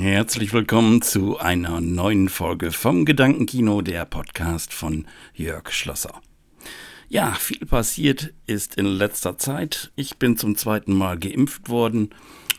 Herzlich 0.00 0.52
willkommen 0.52 1.02
zu 1.02 1.38
einer 1.38 1.80
neuen 1.80 2.28
Folge 2.28 2.72
vom 2.72 3.04
Gedankenkino, 3.04 3.82
der 3.82 4.06
Podcast 4.06 4.72
von 4.72 5.06
Jörg 5.34 5.70
Schlosser. 5.70 6.20
Ja, 7.08 7.32
viel 7.34 7.66
passiert 7.66 8.32
ist 8.46 8.76
in 8.76 8.86
letzter 8.86 9.36
Zeit. 9.36 9.92
Ich 9.94 10.16
bin 10.16 10.36
zum 10.36 10.56
zweiten 10.56 10.94
Mal 10.94 11.18
geimpft 11.18 11.68
worden 11.68 12.10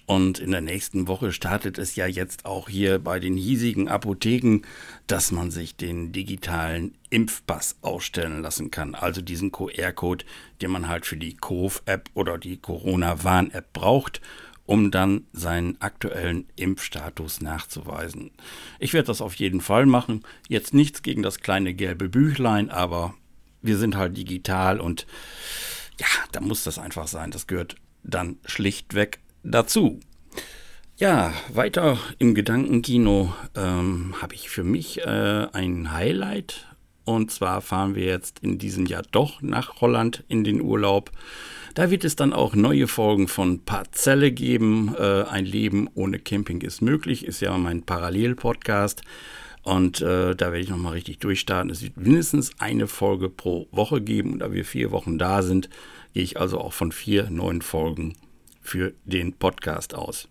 und 0.05 0.39
in 0.39 0.51
der 0.51 0.61
nächsten 0.61 1.07
Woche 1.07 1.31
startet 1.31 1.79
es 1.79 1.95
ja 1.95 2.05
jetzt 2.05 2.45
auch 2.45 2.69
hier 2.69 2.99
bei 2.99 3.19
den 3.19 3.35
hiesigen 3.35 3.87
Apotheken, 3.87 4.61
dass 5.07 5.31
man 5.31 5.49
sich 5.49 5.75
den 5.75 6.11
digitalen 6.11 6.95
Impfpass 7.09 7.77
ausstellen 7.81 8.41
lassen 8.41 8.69
kann. 8.69 8.95
Also 8.95 9.21
diesen 9.21 9.51
QR-Code, 9.51 10.23
den 10.61 10.71
man 10.71 10.87
halt 10.87 11.05
für 11.05 11.17
die 11.17 11.35
Cove-App 11.35 12.09
oder 12.13 12.37
die 12.37 12.57
Corona-Warn-App 12.57 13.73
braucht 13.73 14.21
um 14.65 14.91
dann 14.91 15.25
seinen 15.33 15.79
aktuellen 15.81 16.47
Impfstatus 16.55 17.41
nachzuweisen. 17.41 18.31
Ich 18.79 18.93
werde 18.93 19.07
das 19.07 19.21
auf 19.21 19.35
jeden 19.35 19.61
Fall 19.61 19.85
machen. 19.85 20.23
Jetzt 20.47 20.73
nichts 20.73 21.01
gegen 21.01 21.21
das 21.21 21.39
kleine 21.39 21.73
gelbe 21.73 22.09
Büchlein, 22.09 22.69
aber 22.69 23.13
wir 23.61 23.77
sind 23.77 23.95
halt 23.95 24.15
digital 24.17 24.79
und 24.79 25.05
ja, 25.99 26.07
da 26.31 26.41
muss 26.41 26.63
das 26.63 26.79
einfach 26.79 27.07
sein. 27.07 27.31
Das 27.31 27.47
gehört 27.47 27.75
dann 28.03 28.37
schlichtweg 28.45 29.19
dazu. 29.43 29.99
Ja, 30.97 31.33
weiter 31.51 31.97
im 32.19 32.35
Gedankenkino 32.35 33.33
ähm, 33.55 34.15
habe 34.21 34.35
ich 34.35 34.49
für 34.49 34.63
mich 34.63 35.01
äh, 35.01 35.47
ein 35.51 35.91
Highlight. 35.91 36.67
Und 37.05 37.31
zwar 37.31 37.61
fahren 37.61 37.95
wir 37.95 38.05
jetzt 38.05 38.39
in 38.39 38.57
diesem 38.57 38.85
Jahr 38.85 39.03
doch 39.11 39.41
nach 39.41 39.81
Holland 39.81 40.23
in 40.27 40.43
den 40.43 40.61
Urlaub. 40.61 41.11
Da 41.73 41.89
wird 41.89 42.05
es 42.05 42.15
dann 42.15 42.33
auch 42.33 42.55
neue 42.55 42.87
Folgen 42.87 43.27
von 43.27 43.65
Parzelle 43.65 44.31
geben. 44.31 44.95
Äh, 44.97 45.23
ein 45.23 45.45
Leben 45.45 45.89
ohne 45.95 46.19
Camping 46.19 46.61
ist 46.61 46.81
möglich, 46.81 47.25
ist 47.25 47.41
ja 47.41 47.57
mein 47.57 47.83
Parallel-Podcast. 47.83 49.01
Und 49.63 50.01
äh, 50.01 50.35
da 50.35 50.51
werde 50.51 50.59
ich 50.59 50.69
nochmal 50.69 50.93
richtig 50.93 51.19
durchstarten. 51.19 51.71
Es 51.71 51.81
wird 51.81 51.97
mindestens 51.97 52.51
eine 52.59 52.87
Folge 52.87 53.29
pro 53.29 53.67
Woche 53.71 54.01
geben. 54.01 54.33
Und 54.33 54.39
da 54.39 54.51
wir 54.51 54.65
vier 54.65 54.91
Wochen 54.91 55.17
da 55.17 55.41
sind, 55.41 55.69
gehe 56.13 56.23
ich 56.23 56.39
also 56.39 56.59
auch 56.59 56.73
von 56.73 56.91
vier 56.91 57.29
neuen 57.29 57.61
Folgen 57.61 58.13
für 58.61 58.93
den 59.05 59.33
Podcast 59.33 59.95
aus. 59.95 60.27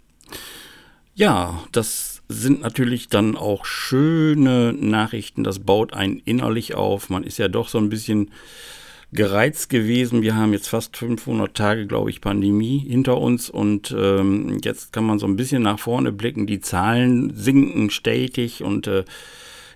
Ja, 1.14 1.64
das 1.72 2.11
sind 2.33 2.61
natürlich 2.61 3.08
dann 3.08 3.36
auch 3.36 3.64
schöne 3.64 4.72
Nachrichten. 4.72 5.44
Das 5.44 5.61
baut 5.61 5.92
einen 5.94 6.20
innerlich 6.25 6.74
auf. 6.74 7.11
Man 7.11 7.24
ist 7.24 7.39
ja 7.39 7.48
doch 7.48 7.69
so 7.69 7.78
ein 7.78 7.89
bisschen 7.89 8.30
gereizt 9.12 9.69
gewesen. 9.69 10.22
Wir 10.22 10.34
haben 10.34 10.52
jetzt 10.52 10.69
fast 10.69 10.97
500 10.97 11.55
Tage, 11.55 11.86
glaube 11.86 12.11
ich, 12.11 12.20
Pandemie 12.20 12.78
hinter 12.78 13.19
uns 13.19 13.50
und 13.50 13.94
ähm, 13.97 14.58
jetzt 14.64 14.92
kann 14.92 15.05
man 15.05 15.19
so 15.19 15.27
ein 15.27 15.36
bisschen 15.36 15.62
nach 15.62 15.78
vorne 15.78 16.12
blicken. 16.12 16.47
Die 16.47 16.61
Zahlen 16.61 17.34
sinken 17.36 17.91
stetig 17.91 18.62
und 18.62 18.86
äh, 18.86 19.05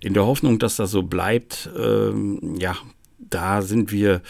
in 0.01 0.15
der 0.15 0.27
Hoffnung, 0.27 0.59
dass 0.59 0.77
das 0.77 0.91
so 0.91 1.03
bleibt, 1.03 1.69
ähm, 1.79 2.57
ja, 2.59 2.77
da 3.19 3.61
sind 3.61 3.93
wir 3.93 4.23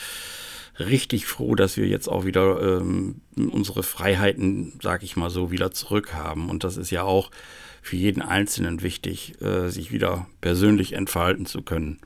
richtig 0.79 1.27
froh, 1.27 1.55
dass 1.55 1.77
wir 1.77 1.87
jetzt 1.87 2.09
auch 2.09 2.25
wieder 2.25 2.81
ähm, 2.81 3.21
unsere 3.37 3.83
Freiheiten, 3.83 4.79
sag 4.83 5.03
ich 5.03 5.17
mal 5.17 5.31
so, 5.31 5.51
wieder 5.51 5.71
zurückhaben. 5.71 6.51
Und 6.51 6.65
das 6.65 6.77
ist 6.77 6.91
ja 6.91 7.03
auch 7.03 7.31
für 7.87 7.97
jeden 7.97 8.23
Einzelnen 8.23 8.83
wichtig, 8.83 9.41
äh, 9.41 9.69
sich 9.69 9.92
wieder 9.92 10.27
persönlich 10.41 10.92
entfalten 10.95 11.47
zu 11.47 11.62
können. 11.62 11.98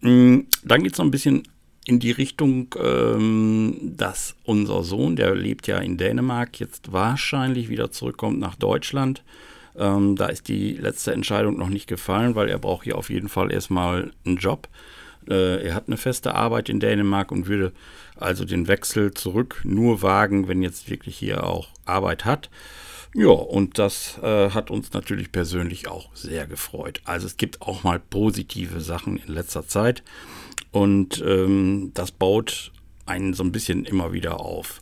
Mm, 0.00 0.40
dann 0.62 0.82
geht 0.82 0.92
es 0.92 0.98
noch 0.98 1.06
ein 1.06 1.10
bisschen 1.10 1.48
in 1.86 1.98
die 1.98 2.10
Richtung, 2.10 2.74
ähm, 2.78 3.94
dass 3.96 4.36
unser 4.44 4.82
Sohn, 4.84 5.16
der 5.16 5.34
lebt 5.34 5.66
ja 5.66 5.78
in 5.78 5.96
Dänemark, 5.96 6.60
jetzt 6.60 6.92
wahrscheinlich 6.92 7.68
wieder 7.68 7.90
zurückkommt 7.90 8.38
nach 8.38 8.54
Deutschland. 8.54 9.24
Ähm, 9.76 10.16
da 10.16 10.26
ist 10.26 10.48
die 10.48 10.74
letzte 10.74 11.12
Entscheidung 11.12 11.56
noch 11.56 11.70
nicht 11.70 11.86
gefallen, 11.86 12.34
weil 12.34 12.48
er 12.48 12.58
braucht 12.58 12.84
hier 12.84 12.98
auf 12.98 13.08
jeden 13.08 13.28
Fall 13.28 13.50
erstmal 13.50 14.12
einen 14.26 14.36
Job. 14.36 14.68
Äh, 15.28 15.66
er 15.66 15.74
hat 15.74 15.84
eine 15.86 15.96
feste 15.96 16.34
Arbeit 16.34 16.68
in 16.68 16.80
Dänemark 16.80 17.32
und 17.32 17.46
würde 17.46 17.72
also 18.16 18.44
den 18.44 18.68
Wechsel 18.68 19.14
zurück 19.14 19.62
nur 19.64 20.02
wagen, 20.02 20.48
wenn 20.48 20.62
jetzt 20.62 20.90
wirklich 20.90 21.16
hier 21.16 21.44
auch 21.44 21.68
Arbeit 21.86 22.26
hat. 22.26 22.50
Ja, 23.14 23.30
und 23.30 23.78
das 23.78 24.18
äh, 24.22 24.50
hat 24.50 24.70
uns 24.70 24.92
natürlich 24.92 25.32
persönlich 25.32 25.88
auch 25.88 26.14
sehr 26.14 26.46
gefreut. 26.46 27.00
Also 27.04 27.26
es 27.26 27.36
gibt 27.36 27.60
auch 27.60 27.82
mal 27.82 27.98
positive 27.98 28.80
Sachen 28.80 29.16
in 29.16 29.32
letzter 29.32 29.66
Zeit. 29.66 30.04
Und 30.70 31.22
ähm, 31.26 31.90
das 31.94 32.12
baut 32.12 32.70
einen 33.06 33.34
so 33.34 33.42
ein 33.42 33.50
bisschen 33.50 33.84
immer 33.84 34.12
wieder 34.12 34.38
auf. 34.38 34.80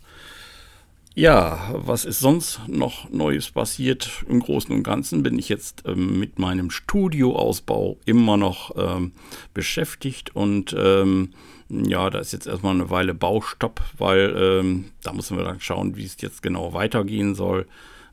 Ja, 1.14 1.70
was 1.74 2.04
ist 2.04 2.20
sonst 2.20 2.60
noch 2.68 3.10
Neues 3.10 3.50
passiert? 3.50 4.24
Im 4.28 4.38
Großen 4.40 4.72
und 4.72 4.84
Ganzen 4.84 5.22
bin 5.22 5.38
ich 5.38 5.48
jetzt 5.48 5.82
ähm, 5.86 6.20
mit 6.20 6.38
meinem 6.38 6.70
Studioausbau 6.70 7.98
immer 8.04 8.36
noch 8.36 8.76
ähm, 8.76 9.12
beschäftigt 9.52 10.36
und 10.36 10.76
ähm, 10.78 11.30
ja, 11.70 12.08
da 12.08 12.20
ist 12.20 12.32
jetzt 12.32 12.46
erstmal 12.46 12.74
eine 12.74 12.90
Weile 12.90 13.14
Baustopp, 13.14 13.82
weil 13.98 14.34
ähm, 14.38 14.92
da 15.02 15.12
müssen 15.12 15.36
wir 15.36 15.44
dann 15.44 15.60
schauen, 15.60 15.96
wie 15.96 16.04
es 16.04 16.20
jetzt 16.20 16.40
genau 16.42 16.72
weitergehen 16.72 17.34
soll. 17.34 17.66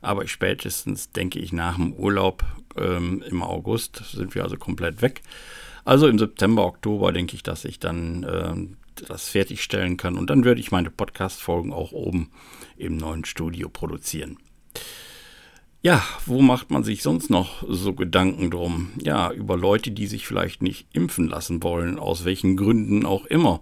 Aber 0.06 0.28
spätestens 0.28 1.10
denke 1.10 1.40
ich 1.40 1.52
nach 1.52 1.74
dem 1.74 1.92
Urlaub 1.92 2.44
ähm, 2.76 3.24
im 3.28 3.42
August 3.42 4.04
sind 4.12 4.36
wir 4.36 4.44
also 4.44 4.56
komplett 4.56 5.02
weg. 5.02 5.22
Also 5.84 6.06
im 6.06 6.16
September, 6.16 6.64
Oktober 6.64 7.10
denke 7.10 7.34
ich, 7.34 7.42
dass 7.42 7.64
ich 7.64 7.80
dann 7.80 8.22
äh, 8.22 8.54
das 9.08 9.28
fertigstellen 9.28 9.96
kann 9.96 10.16
und 10.16 10.30
dann 10.30 10.44
würde 10.44 10.60
ich 10.60 10.70
meine 10.70 10.90
Podcast-Folgen 10.90 11.72
auch 11.72 11.90
oben 11.90 12.30
im 12.76 12.96
neuen 12.96 13.24
Studio 13.24 13.68
produzieren. 13.68 14.38
Ja, 15.82 16.02
wo 16.24 16.42
macht 16.42 16.70
man 16.70 16.82
sich 16.82 17.02
sonst 17.02 17.30
noch 17.30 17.62
so 17.68 17.94
Gedanken 17.94 18.50
drum? 18.50 18.90
Ja, 19.00 19.30
über 19.30 19.56
Leute, 19.56 19.92
die 19.92 20.06
sich 20.06 20.26
vielleicht 20.26 20.62
nicht 20.62 20.88
impfen 20.92 21.28
lassen 21.28 21.62
wollen, 21.62 21.98
aus 21.98 22.24
welchen 22.24 22.56
Gründen 22.56 23.06
auch 23.06 23.24
immer. 23.26 23.60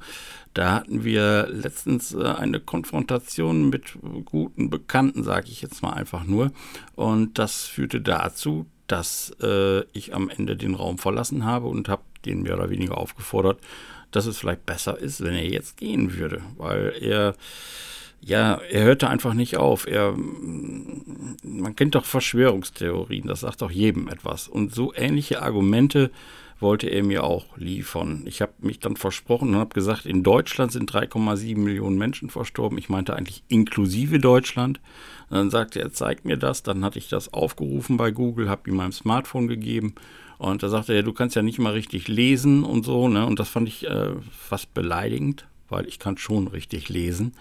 Da 0.54 0.72
hatten 0.72 1.02
wir 1.04 1.48
letztens 1.50 2.14
äh, 2.14 2.22
eine 2.24 2.60
Konfrontation 2.60 3.68
mit 3.68 3.98
guten 4.24 4.70
Bekannten, 4.70 5.24
sage 5.24 5.48
ich 5.48 5.60
jetzt 5.60 5.82
mal 5.82 5.92
einfach 5.92 6.24
nur. 6.24 6.52
Und 6.94 7.38
das 7.38 7.64
führte 7.64 8.00
dazu, 8.00 8.66
dass 8.86 9.34
äh, 9.42 9.82
ich 9.92 10.14
am 10.14 10.28
Ende 10.30 10.56
den 10.56 10.74
Raum 10.74 10.98
verlassen 10.98 11.44
habe 11.44 11.66
und 11.66 11.88
habe 11.88 12.02
den 12.24 12.42
mehr 12.42 12.54
oder 12.54 12.70
weniger 12.70 12.96
aufgefordert, 12.98 13.58
dass 14.12 14.26
es 14.26 14.38
vielleicht 14.38 14.64
besser 14.64 14.96
ist, 14.96 15.22
wenn 15.22 15.34
er 15.34 15.48
jetzt 15.48 15.76
gehen 15.76 16.16
würde, 16.16 16.40
weil 16.56 16.94
er 17.00 17.34
ja, 18.26 18.54
er 18.70 18.84
hörte 18.84 19.08
einfach 19.10 19.34
nicht 19.34 19.56
auf. 19.56 19.86
Er, 19.86 20.14
man 20.16 21.76
kennt 21.76 21.94
doch 21.94 22.04
Verschwörungstheorien, 22.04 23.26
das 23.26 23.40
sagt 23.40 23.60
doch 23.60 23.70
jedem 23.70 24.08
etwas. 24.08 24.48
Und 24.48 24.74
so 24.74 24.94
ähnliche 24.94 25.42
Argumente 25.42 26.10
wollte 26.58 26.86
er 26.86 27.02
mir 27.02 27.24
auch 27.24 27.58
liefern. 27.58 28.22
Ich 28.26 28.40
habe 28.40 28.52
mich 28.60 28.78
dann 28.78 28.96
versprochen 28.96 29.50
und 29.50 29.56
habe 29.56 29.74
gesagt, 29.74 30.06
in 30.06 30.22
Deutschland 30.22 30.72
sind 30.72 30.90
3,7 30.90 31.58
Millionen 31.58 31.98
Menschen 31.98 32.30
verstorben. 32.30 32.78
Ich 32.78 32.88
meinte 32.88 33.14
eigentlich 33.14 33.42
inklusive 33.48 34.18
Deutschland. 34.18 34.80
Und 35.28 35.36
dann 35.36 35.50
sagte 35.50 35.80
er, 35.80 35.92
zeig 35.92 36.24
mir 36.24 36.38
das. 36.38 36.62
Dann 36.62 36.84
hatte 36.84 36.98
ich 36.98 37.08
das 37.08 37.32
aufgerufen 37.34 37.98
bei 37.98 38.10
Google, 38.10 38.48
habe 38.48 38.70
ihm 38.70 38.76
mein 38.76 38.92
Smartphone 38.92 39.48
gegeben. 39.48 39.94
Und 40.38 40.62
da 40.62 40.68
sagte 40.70 40.94
er, 40.94 41.02
du 41.02 41.12
kannst 41.12 41.36
ja 41.36 41.42
nicht 41.42 41.58
mal 41.58 41.72
richtig 41.72 42.08
lesen 42.08 42.64
und 42.64 42.84
so. 42.84 43.08
Ne? 43.08 43.26
Und 43.26 43.38
das 43.38 43.48
fand 43.48 43.68
ich 43.68 43.86
äh, 43.86 44.12
fast 44.30 44.72
beleidigend, 44.72 45.46
weil 45.68 45.86
ich 45.86 45.98
kann 45.98 46.16
schon 46.16 46.48
richtig 46.48 46.88
lesen. 46.88 47.34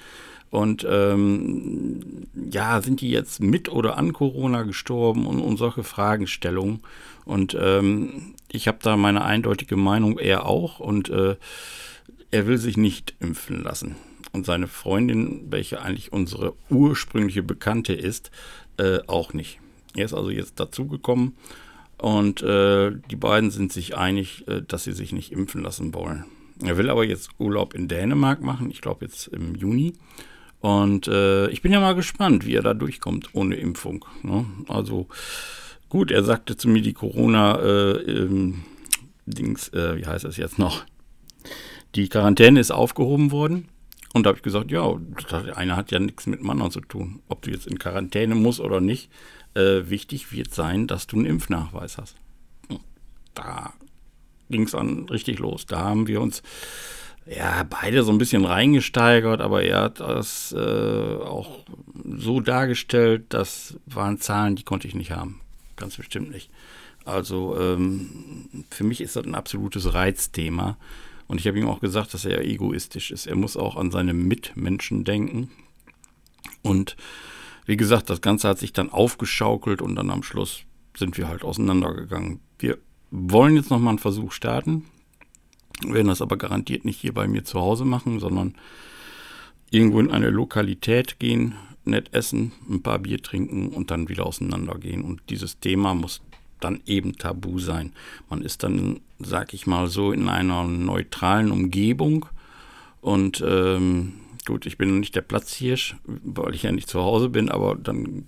Und 0.53 0.85
ähm, 0.87 2.27
ja, 2.51 2.79
sind 2.83 3.01
die 3.01 3.09
jetzt 3.09 3.41
mit 3.41 3.69
oder 3.69 3.97
an 3.97 4.13
Corona 4.13 4.61
gestorben 4.61 5.25
und, 5.25 5.39
und 5.39 5.57
solche 5.57 5.81
Fragestellungen. 5.81 6.81
Und 7.25 7.57
ähm, 7.59 8.35
ich 8.49 8.67
habe 8.67 8.77
da 8.79 8.95
meine 8.95 9.25
eindeutige 9.25 9.77
Meinung, 9.77 10.19
er 10.19 10.45
auch. 10.45 10.79
Und 10.79 11.09
äh, 11.09 11.37
er 12.29 12.45
will 12.45 12.59
sich 12.59 12.77
nicht 12.77 13.15
impfen 13.19 13.63
lassen. 13.63 13.95
Und 14.31 14.45
seine 14.45 14.67
Freundin, 14.67 15.47
welche 15.49 15.81
eigentlich 15.81 16.13
unsere 16.13 16.53
ursprüngliche 16.69 17.41
Bekannte 17.41 17.93
ist, 17.93 18.29
äh, 18.77 18.99
auch 19.07 19.33
nicht. 19.33 19.59
Er 19.95 20.05
ist 20.05 20.13
also 20.13 20.29
jetzt 20.29 20.59
dazugekommen 20.59 21.33
und 21.97 22.43
äh, 22.43 22.91
die 23.09 23.15
beiden 23.15 23.49
sind 23.49 23.73
sich 23.73 23.97
einig, 23.97 24.47
äh, 24.47 24.61
dass 24.61 24.83
sie 24.83 24.93
sich 24.93 25.13
nicht 25.13 25.31
impfen 25.31 25.63
lassen 25.63 25.95
wollen. 25.95 26.25
Er 26.63 26.77
will 26.77 26.91
aber 26.91 27.05
jetzt 27.05 27.31
Urlaub 27.39 27.73
in 27.73 27.87
Dänemark 27.87 28.41
machen, 28.41 28.69
ich 28.69 28.81
glaube 28.81 29.05
jetzt 29.05 29.29
im 29.29 29.55
Juni. 29.55 29.93
Und 30.63 31.09
äh, 31.09 31.49
ich 31.49 31.61
bin 31.61 31.73
ja 31.73 31.81
mal 31.81 31.93
gespannt, 31.93 32.45
wie 32.45 32.55
er 32.55 32.61
da 32.61 32.73
durchkommt 32.73 33.31
ohne 33.33 33.55
Impfung. 33.55 34.05
Ne? 34.21 34.45
Also 34.69 35.09
gut, 35.89 36.09
er 36.09 36.23
sagte 36.23 36.55
zu 36.55 36.69
mir, 36.69 36.81
die 36.81 36.93
Corona 36.93 37.59
äh, 37.59 37.97
ähm, 37.97 38.63
äh, 39.27 39.97
wie 39.97 40.05
heißt 40.05 40.23
das 40.23 40.37
jetzt 40.37 40.59
noch? 40.59 40.85
Die 41.95 42.07
Quarantäne 42.07 42.61
ist 42.61 42.71
aufgehoben 42.71 43.31
worden. 43.31 43.67
Und 44.13 44.23
da 44.23 44.29
habe 44.29 44.37
ich 44.37 44.43
gesagt, 44.43 44.71
ja, 44.71 44.89
das 45.29 45.53
eine 45.53 45.75
hat 45.75 45.91
ja 45.91 45.99
nichts 45.99 46.27
mit 46.27 46.39
dem 46.39 46.49
anderen 46.49 46.71
zu 46.71 46.79
tun. 46.79 47.21
Ob 47.27 47.41
du 47.41 47.51
jetzt 47.51 47.67
in 47.67 47.77
Quarantäne 47.77 48.33
musst 48.33 48.61
oder 48.61 48.79
nicht. 48.79 49.11
Äh, 49.55 49.89
wichtig 49.89 50.31
wird 50.31 50.53
sein, 50.53 50.87
dass 50.87 51.07
du 51.07 51.17
einen 51.17 51.25
Impfnachweis 51.25 51.97
hast. 51.97 52.15
Da 53.33 53.73
ging 54.49 54.63
es 54.63 54.71
dann 54.71 55.09
richtig 55.09 55.39
los. 55.39 55.65
Da 55.65 55.79
haben 55.79 56.07
wir 56.07 56.21
uns 56.21 56.41
ja, 57.25 57.63
beide 57.63 58.03
so 58.03 58.11
ein 58.11 58.17
bisschen 58.17 58.45
reingesteigert, 58.45 59.41
aber 59.41 59.63
er 59.63 59.81
hat 59.81 59.99
das 59.99 60.51
äh, 60.51 61.15
auch 61.17 61.59
so 62.17 62.39
dargestellt, 62.41 63.25
das 63.29 63.77
waren 63.85 64.19
Zahlen, 64.19 64.55
die 64.55 64.63
konnte 64.63 64.87
ich 64.87 64.95
nicht 64.95 65.11
haben. 65.11 65.39
ganz 65.75 65.97
bestimmt 65.97 66.31
nicht. 66.31 66.49
Also 67.05 67.57
ähm, 67.59 68.65
für 68.69 68.83
mich 68.83 69.01
ist 69.01 69.15
das 69.15 69.25
ein 69.25 69.35
absolutes 69.35 69.93
Reizthema. 69.93 70.77
Und 71.27 71.39
ich 71.39 71.47
habe 71.47 71.57
ihm 71.57 71.67
auch 71.67 71.79
gesagt, 71.79 72.13
dass 72.13 72.25
er 72.25 72.43
egoistisch 72.43 73.11
ist. 73.11 73.27
Er 73.27 73.35
muss 73.35 73.57
auch 73.57 73.75
an 73.75 73.91
seine 73.91 74.13
Mitmenschen 74.13 75.03
denken. 75.03 75.49
Und 76.61 76.95
wie 77.65 77.77
gesagt, 77.77 78.09
das 78.09 78.21
Ganze 78.21 78.49
hat 78.49 78.59
sich 78.59 78.73
dann 78.73 78.89
aufgeschaukelt 78.89 79.81
und 79.81 79.95
dann 79.95 80.09
am 80.09 80.23
Schluss 80.23 80.63
sind 80.95 81.17
wir 81.17 81.27
halt 81.27 81.43
auseinandergegangen. 81.43 82.39
Wir 82.59 82.77
wollen 83.09 83.55
jetzt 83.55 83.69
nochmal 83.69 83.89
einen 83.89 83.99
Versuch 83.99 84.31
starten, 84.31 84.85
werden 85.91 86.07
das 86.07 86.21
aber 86.21 86.37
garantiert 86.37 86.85
nicht 86.85 86.99
hier 86.99 87.13
bei 87.13 87.27
mir 87.27 87.43
zu 87.43 87.59
Hause 87.59 87.85
machen, 87.85 88.19
sondern 88.19 88.55
irgendwo 89.71 89.99
in 89.99 90.11
eine 90.11 90.29
Lokalität 90.29 91.19
gehen, 91.19 91.55
nett 91.85 92.13
essen, 92.13 92.51
ein 92.69 92.81
paar 92.81 92.99
Bier 92.99 93.21
trinken 93.21 93.69
und 93.69 93.91
dann 93.91 94.07
wieder 94.07 94.25
auseinandergehen. 94.25 95.03
Und 95.03 95.21
dieses 95.29 95.59
Thema 95.59 95.95
muss 95.95 96.21
dann 96.59 96.81
eben 96.85 97.17
tabu 97.17 97.59
sein. 97.59 97.91
Man 98.29 98.41
ist 98.41 98.63
dann, 98.63 99.01
sag 99.19 99.53
ich 99.53 99.67
mal 99.67 99.87
so, 99.87 100.11
in 100.11 100.29
einer 100.29 100.63
neutralen 100.63 101.51
Umgebung 101.51 102.25
und 103.01 103.43
ähm, 103.45 104.13
gut, 104.45 104.65
ich 104.65 104.77
bin 104.77 104.99
nicht 104.99 105.15
der 105.15 105.21
Platzhirsch, 105.21 105.97
weil 106.05 106.55
ich 106.55 106.63
ja 106.63 106.71
nicht 106.71 106.89
zu 106.89 107.01
Hause 107.01 107.29
bin, 107.29 107.49
aber 107.49 107.75
dann 107.75 108.27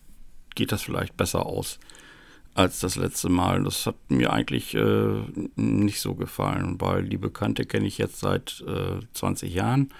geht 0.54 0.72
das 0.72 0.82
vielleicht 0.82 1.16
besser 1.16 1.46
aus 1.46 1.80
als 2.56 2.80
das 2.80 2.96
letzte 2.96 3.30
Mal. 3.30 3.64
Das 3.64 3.86
hat 3.86 3.96
mir 4.10 4.34
eigentlich 4.34 4.74
äh, 4.74 5.22
nicht 5.56 6.00
so 6.00 6.16
gefallen, 6.16 6.82
weil 6.82 7.04
die 7.04 7.18
Bekannte 7.18 7.66
kenne 7.66 7.86
ich 7.86 8.00
jetzt 8.00 8.20
seit 8.20 8.64
äh, 8.68 9.06
20 9.14 9.54
Jahren 9.54 9.94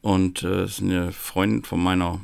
und 0.00 0.44
äh, 0.44 0.64
ist 0.64 0.80
eine 0.80 1.10
Freundin 1.10 1.64
von 1.64 1.82
meiner 1.82 2.20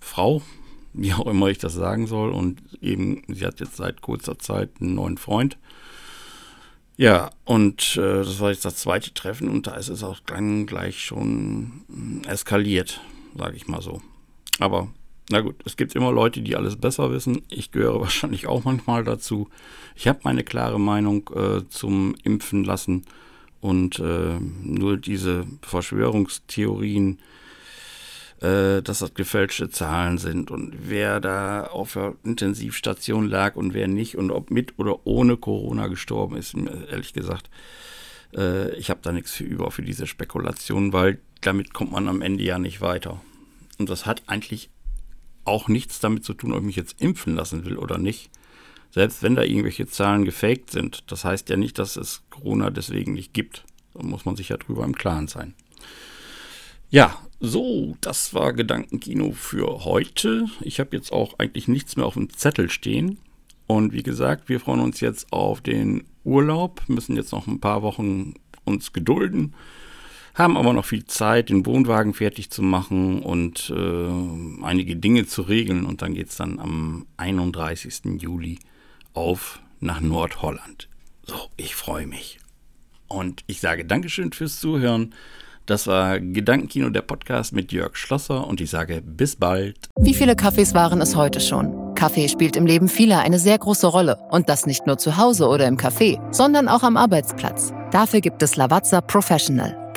Frau, 0.00 0.42
wie 0.92 1.14
auch 1.14 1.26
immer 1.26 1.46
ich 1.46 1.58
das 1.58 1.72
sagen 1.72 2.06
soll. 2.06 2.30
Und 2.30 2.60
eben, 2.82 3.22
sie 3.28 3.46
hat 3.46 3.60
jetzt 3.60 3.76
seit 3.76 4.02
kurzer 4.02 4.38
Zeit 4.38 4.70
einen 4.80 4.96
neuen 4.96 5.16
Freund. 5.16 5.56
Ja, 6.96 7.30
und 7.44 7.96
äh, 7.96 8.18
das 8.18 8.40
war 8.40 8.50
jetzt 8.50 8.66
das 8.66 8.76
zweite 8.76 9.14
Treffen 9.14 9.48
und 9.48 9.66
da 9.66 9.76
ist 9.76 9.88
es 9.88 10.02
auch 10.02 10.20
gleich 10.26 11.00
schon 11.00 11.84
hm, 11.88 12.22
eskaliert, 12.26 13.00
sage 13.34 13.56
ich 13.56 13.68
mal 13.68 13.80
so. 13.80 14.02
Aber 14.58 14.88
na 15.30 15.40
gut, 15.40 15.56
es 15.64 15.76
gibt 15.76 15.94
immer 15.94 16.12
Leute, 16.12 16.42
die 16.42 16.56
alles 16.56 16.76
besser 16.76 17.10
wissen. 17.12 17.42
Ich 17.48 17.70
gehöre 17.70 18.00
wahrscheinlich 18.00 18.46
auch 18.46 18.64
manchmal 18.64 19.04
dazu. 19.04 19.48
Ich 19.94 20.08
habe 20.08 20.20
meine 20.24 20.44
klare 20.44 20.80
Meinung 20.80 21.30
äh, 21.34 21.68
zum 21.68 22.14
Impfen 22.24 22.64
lassen 22.64 23.04
und 23.60 23.98
äh, 23.98 24.38
nur 24.62 24.96
diese 24.96 25.46
Verschwörungstheorien, 25.62 27.20
äh, 28.40 28.82
dass 28.82 29.00
das 29.00 29.14
gefälschte 29.14 29.68
Zahlen 29.70 30.18
sind 30.18 30.50
und 30.50 30.74
wer 30.88 31.20
da 31.20 31.64
auf 31.64 31.92
der 31.92 32.14
Intensivstation 32.24 33.28
lag 33.28 33.56
und 33.56 33.74
wer 33.74 33.86
nicht 33.86 34.16
und 34.16 34.30
ob 34.30 34.50
mit 34.50 34.78
oder 34.78 35.06
ohne 35.06 35.36
Corona 35.36 35.86
gestorben 35.88 36.36
ist, 36.36 36.56
ehrlich 36.90 37.12
gesagt, 37.12 37.50
äh, 38.34 38.74
ich 38.76 38.90
habe 38.90 39.00
da 39.02 39.12
nichts 39.12 39.32
für 39.32 39.44
über 39.44 39.70
für 39.70 39.82
diese 39.82 40.06
Spekulation, 40.06 40.92
weil 40.92 41.20
damit 41.42 41.72
kommt 41.74 41.92
man 41.92 42.08
am 42.08 42.22
Ende 42.22 42.42
ja 42.42 42.58
nicht 42.58 42.80
weiter. 42.80 43.20
Und 43.78 43.88
das 43.90 44.06
hat 44.06 44.22
eigentlich 44.26 44.70
auch 45.44 45.68
nichts 45.68 46.00
damit 46.00 46.24
zu 46.24 46.34
tun, 46.34 46.52
ob 46.52 46.60
ich 46.60 46.66
mich 46.66 46.76
jetzt 46.76 47.00
impfen 47.00 47.34
lassen 47.34 47.64
will 47.64 47.76
oder 47.76 47.98
nicht. 47.98 48.30
Selbst 48.90 49.22
wenn 49.22 49.36
da 49.36 49.42
irgendwelche 49.42 49.86
Zahlen 49.86 50.24
gefaked 50.24 50.70
sind, 50.70 51.04
das 51.10 51.24
heißt 51.24 51.48
ja 51.48 51.56
nicht, 51.56 51.78
dass 51.78 51.96
es 51.96 52.22
Corona 52.30 52.70
deswegen 52.70 53.12
nicht 53.12 53.32
gibt. 53.32 53.64
Da 53.94 54.02
muss 54.02 54.24
man 54.24 54.36
sich 54.36 54.48
ja 54.48 54.56
drüber 54.56 54.84
im 54.84 54.94
Klaren 54.94 55.28
sein. 55.28 55.54
Ja, 56.90 57.16
so, 57.38 57.96
das 58.00 58.34
war 58.34 58.52
Gedankenkino 58.52 59.32
für 59.32 59.84
heute. 59.84 60.46
Ich 60.60 60.80
habe 60.80 60.96
jetzt 60.96 61.12
auch 61.12 61.38
eigentlich 61.38 61.68
nichts 61.68 61.96
mehr 61.96 62.04
auf 62.04 62.14
dem 62.14 62.30
Zettel 62.30 62.68
stehen. 62.68 63.18
Und 63.66 63.92
wie 63.92 64.02
gesagt, 64.02 64.48
wir 64.48 64.58
freuen 64.58 64.80
uns 64.80 65.00
jetzt 65.00 65.32
auf 65.32 65.60
den 65.60 66.04
Urlaub, 66.24 66.82
müssen 66.88 67.14
jetzt 67.14 67.30
noch 67.30 67.46
ein 67.46 67.60
paar 67.60 67.82
Wochen 67.82 68.34
uns 68.64 68.92
gedulden, 68.92 69.54
haben 70.34 70.56
aber 70.56 70.72
noch 70.72 70.84
viel 70.84 71.04
Zeit, 71.04 71.48
den 71.48 71.66
Wohnwagen 71.66 72.14
fertig 72.14 72.50
zu 72.50 72.62
machen 72.62 73.22
und 73.22 73.72
äh, 73.74 74.64
einige 74.64 74.96
Dinge 74.96 75.26
zu 75.26 75.42
regeln. 75.42 75.84
Und 75.84 76.02
dann 76.02 76.14
geht 76.14 76.28
es 76.28 76.36
dann 76.36 76.58
am 76.58 77.06
31. 77.16 78.20
Juli 78.20 78.58
auf 79.12 79.60
nach 79.80 80.00
Nordholland. 80.00 80.88
So, 81.26 81.36
ich 81.56 81.74
freue 81.74 82.06
mich. 82.06 82.38
Und 83.08 83.42
ich 83.46 83.60
sage 83.60 83.84
Dankeschön 83.84 84.32
fürs 84.32 84.60
Zuhören. 84.60 85.14
Das 85.66 85.86
war 85.86 86.18
Gedankenkino, 86.18 86.90
der 86.90 87.02
Podcast 87.02 87.52
mit 87.52 87.70
Jörg 87.70 87.96
Schlosser 87.96 88.46
und 88.46 88.60
ich 88.60 88.70
sage 88.70 89.02
bis 89.02 89.36
bald. 89.36 89.76
Wie 90.00 90.14
viele 90.14 90.34
Kaffees 90.34 90.74
waren 90.74 91.00
es 91.00 91.14
heute 91.14 91.40
schon? 91.40 91.94
Kaffee 91.94 92.28
spielt 92.28 92.56
im 92.56 92.66
Leben 92.66 92.88
vieler 92.88 93.20
eine 93.20 93.38
sehr 93.38 93.58
große 93.58 93.86
Rolle. 93.86 94.16
Und 94.30 94.48
das 94.48 94.66
nicht 94.66 94.86
nur 94.86 94.98
zu 94.98 95.16
Hause 95.16 95.46
oder 95.48 95.66
im 95.68 95.76
Café, 95.76 96.18
sondern 96.32 96.66
auch 96.66 96.82
am 96.82 96.96
Arbeitsplatz. 96.96 97.72
Dafür 97.92 98.20
gibt 98.20 98.42
es 98.42 98.56
Lavazza 98.56 99.00
Professional. 99.00 99.89